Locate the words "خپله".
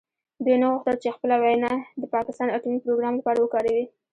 1.15-1.35